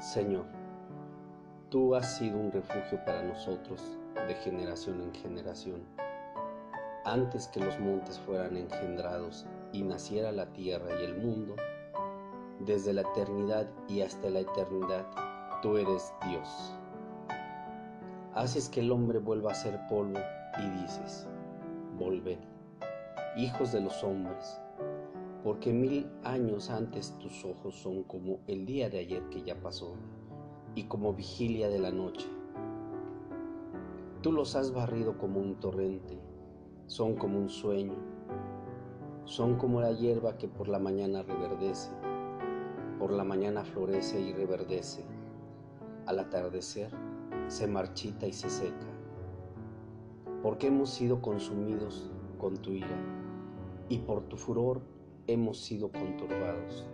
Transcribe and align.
Señor, 0.00 0.46
tú 1.68 1.94
has 1.94 2.16
sido 2.16 2.38
un 2.38 2.50
refugio 2.50 2.98
para 3.04 3.22
nosotros 3.22 3.98
de 4.26 4.34
generación 4.36 5.02
en 5.02 5.12
generación. 5.12 5.82
Antes 7.04 7.48
que 7.48 7.60
los 7.60 7.78
montes 7.78 8.18
fueran 8.20 8.56
engendrados 8.56 9.44
y 9.74 9.82
naciera 9.82 10.32
la 10.32 10.46
tierra 10.54 10.88
y 10.98 11.04
el 11.04 11.18
mundo, 11.18 11.54
desde 12.60 12.94
la 12.94 13.02
eternidad 13.02 13.68
y 13.88 14.00
hasta 14.00 14.30
la 14.30 14.40
eternidad, 14.40 15.04
tú 15.60 15.76
eres 15.76 16.14
Dios. 16.26 16.74
Haces 18.34 18.70
que 18.70 18.80
el 18.80 18.92
hombre 18.92 19.18
vuelva 19.18 19.52
a 19.52 19.54
ser 19.54 19.78
polvo 19.86 20.18
y 20.58 20.80
dices, 20.80 21.26
volved, 21.98 22.38
hijos 23.36 23.70
de 23.72 23.82
los 23.82 24.02
hombres, 24.02 24.62
porque 25.42 25.72
mil 25.72 26.06
años 26.22 26.68
antes 26.68 27.16
tus 27.18 27.44
ojos 27.44 27.74
son 27.74 28.02
como 28.02 28.40
el 28.46 28.66
día 28.66 28.90
de 28.90 28.98
ayer 28.98 29.22
que 29.30 29.42
ya 29.42 29.60
pasó 29.60 29.94
y 30.74 30.84
como 30.84 31.14
vigilia 31.14 31.68
de 31.68 31.78
la 31.78 31.90
noche. 31.90 32.28
Tú 34.20 34.32
los 34.32 34.54
has 34.54 34.72
barrido 34.72 35.16
como 35.16 35.40
un 35.40 35.54
torrente, 35.54 36.18
son 36.86 37.14
como 37.14 37.38
un 37.38 37.48
sueño, 37.48 37.94
son 39.24 39.56
como 39.56 39.80
la 39.80 39.92
hierba 39.92 40.36
que 40.36 40.46
por 40.46 40.68
la 40.68 40.78
mañana 40.78 41.22
reverdece, 41.22 41.90
por 42.98 43.10
la 43.10 43.24
mañana 43.24 43.64
florece 43.64 44.20
y 44.20 44.34
reverdece, 44.34 45.04
al 46.04 46.18
atardecer 46.18 46.90
se 47.48 47.66
marchita 47.66 48.26
y 48.26 48.32
se 48.34 48.50
seca, 48.50 48.86
porque 50.42 50.66
hemos 50.66 50.90
sido 50.90 51.22
consumidos 51.22 52.10
con 52.38 52.58
tu 52.58 52.72
ira 52.72 52.98
y 53.88 53.98
por 53.98 54.22
tu 54.24 54.36
furor 54.36 54.82
hemos 55.32 55.58
sido 55.58 55.92
conturbados. 55.92 56.86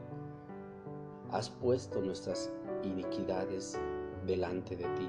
Has 1.31 1.49
puesto 1.49 2.03
nuestras 2.03 2.53
iniquidades 2.83 3.81
delante 4.27 4.77
de 4.77 4.85
ti, 4.95 5.09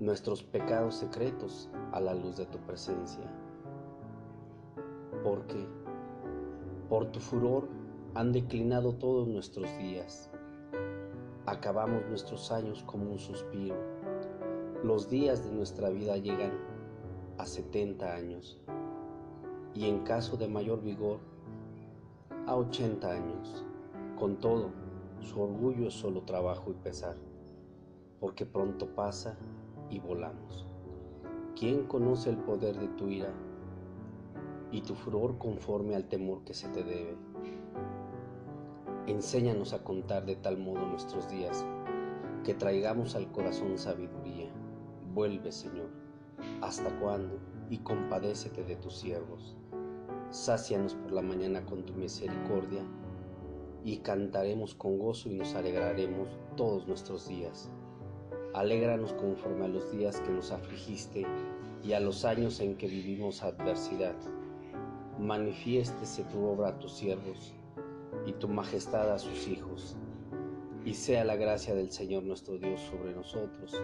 nuestros 0.00 0.42
pecados 0.42 0.94
secretos 0.94 1.68
a 1.92 2.00
la 2.00 2.14
luz 2.14 2.38
de 2.38 2.46
tu 2.46 2.58
presencia. 2.60 3.30
Porque 5.22 5.66
por 6.88 7.10
tu 7.12 7.20
furor 7.20 7.68
han 8.14 8.32
declinado 8.32 8.94
todos 8.94 9.28
nuestros 9.28 9.68
días. 9.76 10.30
Acabamos 11.44 12.06
nuestros 12.08 12.50
años 12.50 12.82
como 12.84 13.12
un 13.12 13.18
suspiro. 13.18 13.76
Los 14.82 15.10
días 15.10 15.44
de 15.44 15.52
nuestra 15.54 15.90
vida 15.90 16.16
llegan 16.16 16.52
a 17.36 17.44
70 17.44 18.14
años 18.14 18.58
y 19.74 19.88
en 19.88 20.00
caso 20.04 20.38
de 20.38 20.48
mayor 20.48 20.82
vigor 20.82 21.35
a 22.46 22.54
80 22.54 23.10
años. 23.10 23.64
Con 24.16 24.36
todo, 24.36 24.70
su 25.20 25.40
orgullo 25.42 25.88
es 25.88 25.94
solo 25.94 26.22
trabajo 26.22 26.70
y 26.70 26.74
pesar, 26.74 27.16
porque 28.20 28.46
pronto 28.46 28.94
pasa 28.94 29.36
y 29.90 29.98
volamos. 29.98 30.64
¿Quién 31.58 31.86
conoce 31.86 32.30
el 32.30 32.36
poder 32.36 32.78
de 32.78 32.88
tu 32.88 33.08
ira 33.08 33.32
y 34.70 34.80
tu 34.82 34.94
furor 34.94 35.38
conforme 35.38 35.96
al 35.96 36.08
temor 36.08 36.44
que 36.44 36.54
se 36.54 36.68
te 36.68 36.84
debe? 36.84 37.16
Enséñanos 39.08 39.72
a 39.72 39.82
contar 39.82 40.24
de 40.24 40.36
tal 40.36 40.56
modo 40.56 40.86
nuestros 40.86 41.28
días, 41.28 41.66
que 42.44 42.54
traigamos 42.54 43.16
al 43.16 43.30
corazón 43.32 43.76
sabiduría. 43.76 44.48
Vuelve, 45.12 45.50
Señor, 45.50 45.88
¿hasta 46.60 46.96
cuándo? 47.00 47.40
Y 47.70 47.78
compadécete 47.78 48.62
de 48.62 48.76
tus 48.76 48.96
siervos. 48.96 49.56
Sácianos 50.30 50.94
por 50.94 51.12
la 51.12 51.22
mañana 51.22 51.64
con 51.64 51.84
tu 51.84 51.94
misericordia 51.94 52.82
y 53.84 53.98
cantaremos 53.98 54.74
con 54.74 54.98
gozo 54.98 55.28
y 55.28 55.34
nos 55.34 55.54
alegraremos 55.54 56.28
todos 56.56 56.88
nuestros 56.88 57.28
días. 57.28 57.70
Alégranos 58.52 59.12
conforme 59.12 59.66
a 59.66 59.68
los 59.68 59.92
días 59.92 60.20
que 60.20 60.32
nos 60.32 60.50
afligiste 60.50 61.24
y 61.84 61.92
a 61.92 62.00
los 62.00 62.24
años 62.24 62.58
en 62.60 62.76
que 62.76 62.88
vivimos 62.88 63.44
adversidad. 63.44 64.16
Manifiéstese 65.20 66.24
tu 66.24 66.44
obra 66.44 66.70
a 66.70 66.78
tus 66.80 66.92
siervos 66.92 67.54
y 68.26 68.32
tu 68.32 68.48
majestad 68.48 69.12
a 69.12 69.18
sus 69.18 69.46
hijos, 69.46 69.96
y 70.84 70.94
sea 70.94 71.24
la 71.24 71.36
gracia 71.36 71.74
del 71.74 71.90
Señor 71.90 72.24
nuestro 72.24 72.58
Dios 72.58 72.80
sobre 72.80 73.14
nosotros. 73.14 73.80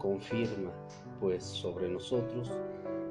Confirma, 0.00 0.72
pues, 1.20 1.44
sobre 1.44 1.86
nosotros 1.86 2.50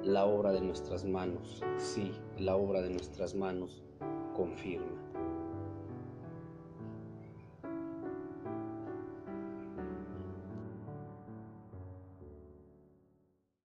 la 0.03 0.25
obra 0.25 0.51
de 0.51 0.61
nuestras 0.61 1.05
manos, 1.05 1.61
sí, 1.77 2.11
la 2.39 2.55
obra 2.55 2.81
de 2.81 2.89
nuestras 2.89 3.35
manos 3.35 3.83
confirma. 4.35 4.99